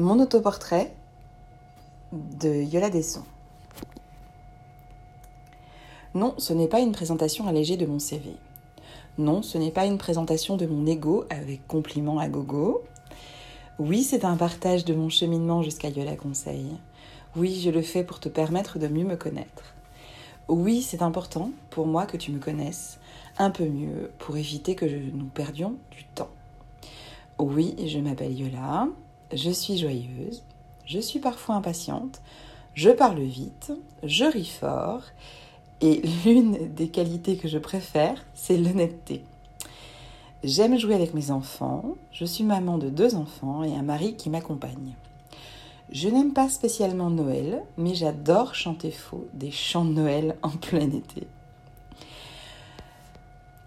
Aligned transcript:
Mon 0.00 0.18
autoportrait 0.18 0.94
de 2.10 2.62
Yola 2.62 2.88
Desson. 2.88 3.22
Non, 6.14 6.32
ce 6.38 6.54
n'est 6.54 6.68
pas 6.68 6.80
une 6.80 6.92
présentation 6.92 7.46
allégée 7.46 7.76
de 7.76 7.84
mon 7.84 7.98
CV. 7.98 8.30
Non, 9.18 9.42
ce 9.42 9.58
n'est 9.58 9.70
pas 9.70 9.84
une 9.84 9.98
présentation 9.98 10.56
de 10.56 10.64
mon 10.64 10.86
ego 10.86 11.26
avec 11.28 11.66
compliments 11.66 12.18
à 12.18 12.30
gogo. 12.30 12.82
Oui, 13.78 14.02
c'est 14.02 14.24
un 14.24 14.38
partage 14.38 14.86
de 14.86 14.94
mon 14.94 15.10
cheminement 15.10 15.62
jusqu'à 15.62 15.90
Yola 15.90 16.16
Conseil. 16.16 16.78
Oui, 17.36 17.60
je 17.62 17.68
le 17.68 17.82
fais 17.82 18.02
pour 18.02 18.20
te 18.20 18.30
permettre 18.30 18.78
de 18.78 18.88
mieux 18.88 19.04
me 19.04 19.16
connaître. 19.16 19.74
Oui, 20.48 20.80
c'est 20.80 21.02
important 21.02 21.50
pour 21.68 21.86
moi 21.86 22.06
que 22.06 22.16
tu 22.16 22.32
me 22.32 22.38
connaisses 22.38 22.98
un 23.36 23.50
peu 23.50 23.66
mieux 23.66 24.10
pour 24.18 24.38
éviter 24.38 24.74
que 24.74 24.86
nous 24.86 25.26
perdions 25.26 25.76
du 25.90 26.04
temps. 26.14 26.30
Oui, 27.38 27.76
je 27.86 27.98
m'appelle 27.98 28.32
Yola, 28.32 28.88
je 29.32 29.50
suis 29.50 29.78
joyeuse, 29.78 30.42
je 30.86 30.98
suis 30.98 31.18
parfois 31.18 31.56
impatiente, 31.56 32.20
je 32.74 32.90
parle 32.90 33.20
vite, 33.20 33.72
je 34.02 34.24
ris 34.24 34.52
fort, 34.60 35.02
et 35.80 36.02
l'une 36.24 36.72
des 36.74 36.88
qualités 36.88 37.36
que 37.36 37.48
je 37.48 37.58
préfère, 37.58 38.24
c'est 38.34 38.56
l'honnêteté. 38.56 39.24
J'aime 40.42 40.78
jouer 40.78 40.94
avec 40.94 41.12
mes 41.12 41.30
enfants, 41.30 41.96
je 42.12 42.24
suis 42.24 42.44
maman 42.44 42.78
de 42.78 42.88
deux 42.88 43.14
enfants 43.14 43.62
et 43.62 43.74
un 43.74 43.82
mari 43.82 44.14
qui 44.16 44.30
m'accompagne. 44.30 44.94
Je 45.92 46.08
n'aime 46.08 46.32
pas 46.32 46.48
spécialement 46.48 47.10
Noël, 47.10 47.62
mais 47.76 47.94
j'adore 47.94 48.54
chanter 48.54 48.90
faux 48.90 49.26
des 49.34 49.50
chants 49.50 49.84
de 49.84 49.92
Noël 49.92 50.36
en 50.42 50.50
plein 50.50 50.90
été. 50.90 51.26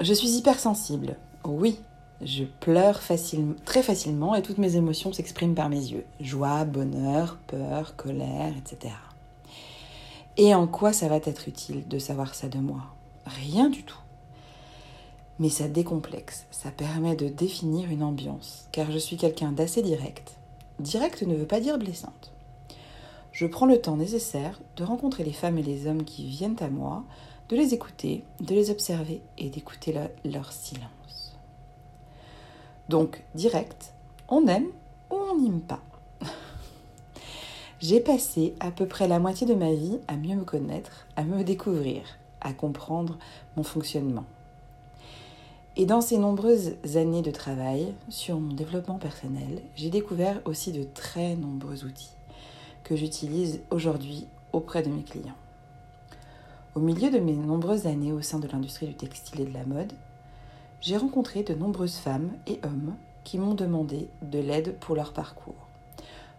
Je 0.00 0.14
suis 0.14 0.36
hypersensible, 0.36 1.16
oui, 1.44 1.78
je 2.24 2.44
pleure 2.44 3.00
très 3.64 3.82
facilement 3.82 4.34
et 4.34 4.42
toutes 4.42 4.58
mes 4.58 4.76
émotions 4.76 5.12
s'expriment 5.12 5.54
par 5.54 5.68
mes 5.68 5.76
yeux. 5.76 6.04
Joie, 6.20 6.64
bonheur, 6.64 7.38
peur, 7.46 7.96
colère, 7.96 8.54
etc. 8.56 8.94
Et 10.36 10.54
en 10.54 10.66
quoi 10.66 10.92
ça 10.92 11.08
va 11.08 11.16
être 11.16 11.48
utile 11.48 11.86
de 11.86 11.98
savoir 11.98 12.34
ça 12.34 12.48
de 12.48 12.58
moi? 12.58 12.82
Rien 13.26 13.68
du 13.68 13.82
tout. 13.84 13.98
Mais 15.38 15.48
ça 15.48 15.68
décomplexe, 15.68 16.46
ça 16.50 16.70
permet 16.70 17.16
de 17.16 17.28
définir 17.28 17.90
une 17.90 18.02
ambiance, 18.02 18.68
car 18.72 18.90
je 18.90 18.98
suis 18.98 19.16
quelqu'un 19.16 19.52
d'assez 19.52 19.82
direct. 19.82 20.36
Direct 20.78 21.22
ne 21.22 21.34
veut 21.34 21.46
pas 21.46 21.60
dire 21.60 21.78
blessante. 21.78 22.32
Je 23.32 23.46
prends 23.46 23.66
le 23.66 23.80
temps 23.80 23.96
nécessaire 23.96 24.60
de 24.76 24.84
rencontrer 24.84 25.24
les 25.24 25.32
femmes 25.32 25.58
et 25.58 25.62
les 25.62 25.86
hommes 25.86 26.04
qui 26.04 26.24
viennent 26.24 26.60
à 26.60 26.68
moi, 26.68 27.04
de 27.48 27.56
les 27.56 27.74
écouter, 27.74 28.24
de 28.40 28.54
les 28.54 28.70
observer 28.70 29.20
et 29.36 29.50
d'écouter 29.50 29.94
leur 30.24 30.52
silence. 30.52 31.03
Donc, 32.88 33.22
direct, 33.34 33.94
on 34.28 34.46
aime 34.46 34.68
ou 35.10 35.14
on 35.14 35.40
n'aime 35.40 35.60
pas. 35.60 35.80
J'ai 37.80 38.00
passé 38.00 38.54
à 38.60 38.70
peu 38.70 38.86
près 38.86 39.08
la 39.08 39.18
moitié 39.18 39.46
de 39.46 39.54
ma 39.54 39.72
vie 39.72 39.98
à 40.08 40.16
mieux 40.16 40.36
me 40.36 40.44
connaître, 40.44 41.06
à 41.16 41.24
me 41.24 41.44
découvrir, 41.44 42.02
à 42.40 42.52
comprendre 42.52 43.18
mon 43.56 43.62
fonctionnement. 43.62 44.24
Et 45.76 45.86
dans 45.86 46.00
ces 46.00 46.18
nombreuses 46.18 46.74
années 46.94 47.22
de 47.22 47.32
travail 47.32 47.94
sur 48.08 48.38
mon 48.38 48.54
développement 48.54 48.98
personnel, 48.98 49.60
j'ai 49.74 49.90
découvert 49.90 50.40
aussi 50.44 50.70
de 50.70 50.84
très 50.84 51.34
nombreux 51.34 51.84
outils 51.84 52.12
que 52.84 52.94
j'utilise 52.94 53.60
aujourd'hui 53.70 54.28
auprès 54.52 54.82
de 54.82 54.90
mes 54.90 55.02
clients. 55.02 55.34
Au 56.76 56.80
milieu 56.80 57.10
de 57.10 57.18
mes 57.18 57.32
nombreuses 57.32 57.86
années 57.86 58.12
au 58.12 58.22
sein 58.22 58.38
de 58.38 58.46
l'industrie 58.46 58.86
du 58.86 58.94
textile 58.94 59.40
et 59.40 59.46
de 59.46 59.52
la 59.54 59.64
mode, 59.64 59.92
j'ai 60.84 60.98
rencontré 60.98 61.42
de 61.42 61.54
nombreuses 61.54 61.96
femmes 61.96 62.32
et 62.46 62.60
hommes 62.62 62.94
qui 63.24 63.38
m'ont 63.38 63.54
demandé 63.54 64.10
de 64.20 64.38
l'aide 64.38 64.76
pour 64.80 64.94
leur 64.94 65.14
parcours, 65.14 65.66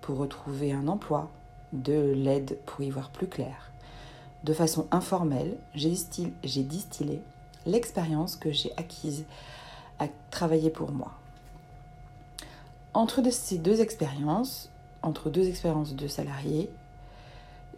pour 0.00 0.16
retrouver 0.16 0.72
un 0.72 0.86
emploi, 0.86 1.28
de 1.72 2.12
l'aide 2.14 2.56
pour 2.64 2.82
y 2.82 2.90
voir 2.90 3.10
plus 3.10 3.26
clair. 3.26 3.72
De 4.44 4.52
façon 4.52 4.86
informelle, 4.92 5.56
j'ai 5.74 5.90
distillé, 5.90 7.20
l'expérience 7.66 8.36
que 8.36 8.52
j'ai 8.52 8.70
acquise 8.76 9.24
à 9.98 10.06
travailler 10.30 10.70
pour 10.70 10.92
moi. 10.92 11.10
Entre 12.94 13.28
ces 13.32 13.58
deux 13.58 13.80
expériences, 13.80 14.70
entre 15.02 15.30
deux 15.30 15.48
expériences 15.48 15.96
de 15.96 16.06
salariés, 16.06 16.70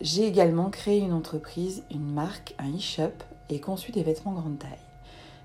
j'ai 0.03 0.27
également 0.27 0.69
créé 0.69 0.99
une 0.99 1.15
entreprise, 1.15 1.85
une 1.91 2.13
marque, 2.13 2.55
un 2.59 2.77
e-shop 2.77 3.25
et 3.49 3.61
conçu 3.61 3.93
des 3.93 4.03
vêtements 4.03 4.33
grande 4.33 4.59
taille. 4.59 4.90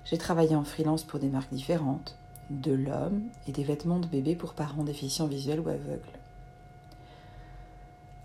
J'ai 0.08 0.18
travaillé 0.18 0.54
en 0.54 0.62
freelance 0.62 1.02
pour 1.02 1.18
des 1.18 1.28
marques 1.28 1.52
différentes, 1.52 2.16
de 2.50 2.72
l'homme 2.72 3.22
et 3.48 3.52
des 3.52 3.64
vêtements 3.64 3.98
de 3.98 4.06
bébé 4.06 4.36
pour 4.36 4.54
parents 4.54 4.84
déficients 4.84 5.26
visuels 5.26 5.58
ou 5.58 5.68
aveugles. 5.68 6.00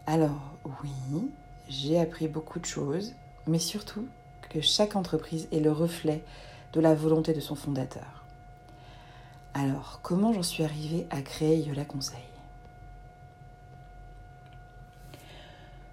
Alors 0.05 0.53
oui, 0.83 1.31
j'ai 1.69 1.99
appris 1.99 2.27
beaucoup 2.27 2.59
de 2.59 2.65
choses, 2.65 3.13
mais 3.47 3.57
surtout 3.57 4.05
que 4.51 4.61
chaque 4.61 4.95
entreprise 4.95 5.47
est 5.51 5.59
le 5.59 5.71
reflet 5.71 6.23
de 6.73 6.81
la 6.81 6.93
volonté 6.93 7.33
de 7.33 7.39
son 7.39 7.55
fondateur. 7.55 8.25
Alors, 9.55 10.01
comment 10.03 10.33
j'en 10.33 10.43
suis 10.43 10.63
arrivée 10.63 11.07
à 11.09 11.23
créer 11.23 11.61
Yola 11.61 11.85
Conseil? 11.85 12.19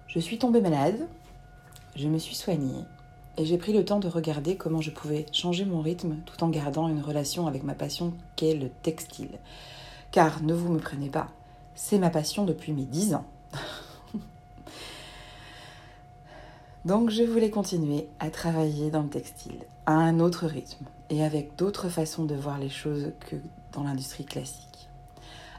Je 0.07 0.19
suis 0.19 0.37
tombée 0.37 0.61
malade, 0.61 1.07
je 1.95 2.07
me 2.07 2.19
suis 2.19 2.35
soignée 2.35 2.85
et 3.39 3.45
j'ai 3.45 3.57
pris 3.57 3.71
le 3.71 3.85
temps 3.85 3.99
de 3.99 4.09
regarder 4.09 4.57
comment 4.57 4.81
je 4.81 4.91
pouvais 4.91 5.25
changer 5.31 5.63
mon 5.63 5.79
rythme 5.79 6.17
tout 6.25 6.43
en 6.43 6.49
gardant 6.49 6.89
une 6.89 6.99
relation 6.99 7.47
avec 7.47 7.63
ma 7.63 7.73
passion 7.73 8.13
qu'est 8.35 8.53
le 8.53 8.67
textile. 8.67 9.39
Car 10.11 10.43
ne 10.43 10.53
vous 10.53 10.73
me 10.73 10.79
prenez 10.79 11.09
pas, 11.09 11.29
c'est 11.73 11.99
ma 11.99 12.09
passion 12.09 12.43
depuis 12.43 12.73
mes 12.73 12.83
10 12.83 13.13
ans. 13.13 13.25
Donc 16.85 17.11
je 17.11 17.23
voulais 17.23 17.49
continuer 17.49 18.09
à 18.19 18.29
travailler 18.29 18.91
dans 18.91 19.03
le 19.03 19.09
textile, 19.09 19.63
à 19.85 19.93
un 19.93 20.19
autre 20.19 20.45
rythme 20.45 20.85
et 21.09 21.23
avec 21.23 21.55
d'autres 21.55 21.87
façons 21.87 22.25
de 22.25 22.35
voir 22.35 22.59
les 22.59 22.67
choses 22.67 23.13
que 23.21 23.37
dans 23.71 23.83
l'industrie 23.83 24.25
classique. 24.25 24.89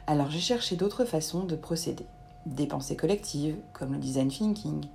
Alors 0.05 0.29
j'ai 0.29 0.39
cherché 0.39 0.75
d'autres 0.75 1.05
façons 1.05 1.45
de 1.45 1.55
procéder, 1.55 2.05
des 2.45 2.67
pensées 2.67 2.95
collectives 2.95 3.57
comme 3.73 3.93
le 3.93 3.99
design 3.99 4.27
thinking, 4.27 4.85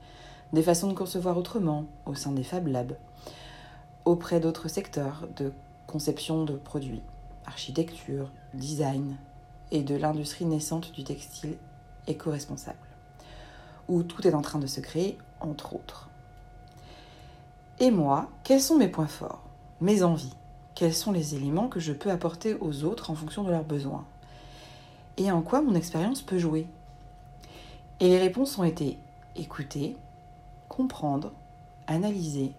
des 0.53 0.63
façons 0.63 0.89
de 0.89 0.95
concevoir 0.95 1.37
autrement 1.37 1.85
au 2.07 2.15
sein 2.15 2.33
des 2.33 2.45
Fab 2.45 2.67
Labs, 2.67 2.97
auprès 4.05 4.41
d'autres 4.41 4.69
secteurs 4.69 5.29
de 5.37 5.53
conception 5.87 6.45
de 6.45 6.55
produits, 6.55 7.03
architecture, 7.47 8.31
design 8.55 9.17
et 9.71 9.83
de 9.83 9.95
l'industrie 9.95 10.45
naissante 10.45 10.93
du 10.93 11.05
textile 11.05 11.57
éco-responsable, 12.07 12.79
où 13.89 14.03
tout 14.03 14.27
est 14.27 14.35
en 14.35 14.43
train 14.43 14.59
de 14.59 14.67
se 14.67 14.81
créer, 14.81 15.19
entre 15.41 15.75
autres. 15.75 16.09
Et 17.79 17.91
moi, 17.91 18.31
quels 18.45 18.63
sont 18.63 18.79
mes 18.79 18.89
points 18.89 19.07
forts, 19.07 19.43
mes 19.81 20.03
envies? 20.03 20.35
Quels 20.75 20.95
sont 20.95 21.13
les 21.13 21.35
éléments 21.35 21.69
que 21.69 21.81
je 21.81 21.93
peux 21.93 22.11
apporter 22.11 22.55
aux 22.55 22.85
autres 22.85 23.11
en 23.11 23.15
fonction 23.15 23.43
de 23.43 23.51
leurs 23.51 23.65
besoins? 23.65 24.05
Et 25.17 25.31
en 25.31 25.43
quoi 25.43 25.63
mon 25.63 25.75
expérience 25.75 26.23
peut 26.23 26.39
jouer? 26.39 26.67
Et 28.01 28.09
les 28.09 28.19
réponses 28.19 28.59
ont 28.59 28.65
été 28.65 28.99
écouter, 29.35 29.97
comprendre, 30.69 31.33
analyser, 31.87 32.53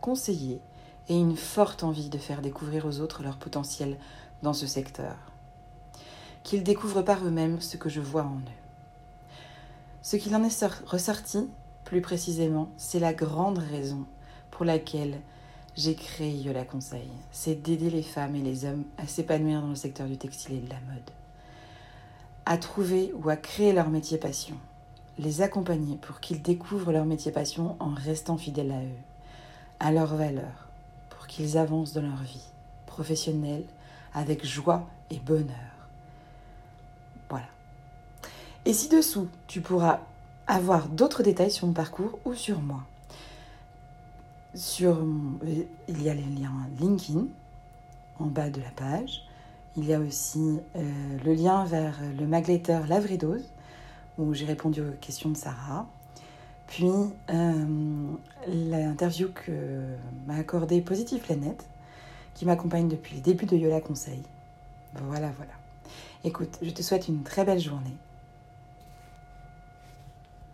conseiller 0.00 0.60
et 1.08 1.16
une 1.16 1.36
forte 1.36 1.84
envie 1.84 2.08
de 2.08 2.18
faire 2.18 2.42
découvrir 2.42 2.86
aux 2.86 3.00
autres 3.00 3.22
leur 3.22 3.36
potentiel 3.36 3.98
dans 4.42 4.52
ce 4.52 4.66
secteur. 4.66 5.16
Qu'ils 6.42 6.62
découvrent 6.62 7.02
par 7.02 7.24
eux-mêmes 7.24 7.60
ce 7.60 7.76
que 7.76 7.88
je 7.88 8.00
vois 8.00 8.24
en 8.24 8.36
eux. 8.36 9.28
Ce 10.02 10.16
qu'il 10.16 10.34
en 10.36 10.44
est 10.44 10.64
ressorti, 10.86 11.48
plus 11.84 12.02
précisément, 12.02 12.68
c'est 12.76 12.98
la 12.98 13.14
grande 13.14 13.58
raison 13.58 14.04
pour 14.50 14.64
laquelle 14.64 15.20
j'ai 15.76 15.94
créé 15.94 16.30
Yola 16.30 16.64
Conseil. 16.64 17.08
C'est 17.32 17.62
d'aider 17.62 17.90
les 17.90 18.02
femmes 18.02 18.36
et 18.36 18.42
les 18.42 18.64
hommes 18.64 18.84
à 18.98 19.06
s'épanouir 19.06 19.60
dans 19.62 19.68
le 19.68 19.74
secteur 19.74 20.06
du 20.06 20.16
textile 20.16 20.56
et 20.56 20.60
de 20.60 20.70
la 20.70 20.80
mode. 20.80 21.10
À 22.46 22.58
trouver 22.58 23.12
ou 23.14 23.30
à 23.30 23.36
créer 23.36 23.72
leur 23.72 23.88
métier 23.88 24.18
passion 24.18 24.56
les 25.18 25.42
accompagner 25.42 25.96
pour 25.96 26.20
qu'ils 26.20 26.42
découvrent 26.42 26.92
leur 26.92 27.04
métier 27.04 27.32
passion 27.32 27.76
en 27.80 27.94
restant 27.94 28.36
fidèles 28.36 28.72
à 28.72 28.82
eux, 28.82 29.00
à 29.80 29.92
leurs 29.92 30.16
valeurs, 30.16 30.68
pour 31.10 31.26
qu'ils 31.26 31.56
avancent 31.58 31.92
dans 31.92 32.02
leur 32.02 32.22
vie 32.22 32.48
professionnelle 32.86 33.64
avec 34.12 34.44
joie 34.44 34.86
et 35.10 35.18
bonheur. 35.18 35.48
Voilà. 37.28 37.46
Et 38.64 38.72
ci-dessous, 38.72 39.28
tu 39.46 39.60
pourras 39.60 40.00
avoir 40.46 40.88
d'autres 40.88 41.22
détails 41.22 41.50
sur 41.50 41.66
mon 41.66 41.72
parcours 41.72 42.18
ou 42.24 42.34
sur 42.34 42.60
moi. 42.60 42.82
Sur, 44.54 45.04
il 45.88 46.02
y 46.02 46.08
a 46.08 46.14
les 46.14 46.22
liens 46.22 46.68
LinkedIn 46.78 47.26
en 48.20 48.26
bas 48.26 48.50
de 48.50 48.60
la 48.60 48.70
page. 48.70 49.24
Il 49.76 49.84
y 49.84 49.94
a 49.94 49.98
aussi 49.98 50.60
euh, 50.76 51.18
le 51.24 51.34
lien 51.34 51.64
vers 51.64 51.98
le 52.16 52.26
magletter 52.26 52.80
Lavridose 52.88 53.50
où 54.18 54.34
j'ai 54.34 54.46
répondu 54.46 54.80
aux 54.80 54.92
questions 55.00 55.30
de 55.30 55.36
Sarah. 55.36 55.86
Puis 56.66 56.90
euh, 57.30 58.06
l'interview 58.48 59.28
que 59.32 59.82
m'a 60.26 60.36
accordée 60.36 60.80
Positive 60.80 61.20
Planète, 61.20 61.66
qui 62.34 62.46
m'accompagne 62.46 62.88
depuis 62.88 63.16
le 63.16 63.22
début 63.22 63.46
de 63.46 63.56
Yola 63.56 63.80
Conseil. 63.80 64.22
Voilà, 64.94 65.30
voilà. 65.36 65.52
Écoute, 66.24 66.58
je 66.62 66.70
te 66.70 66.82
souhaite 66.82 67.08
une 67.08 67.22
très 67.22 67.44
belle 67.44 67.60
journée 67.60 67.94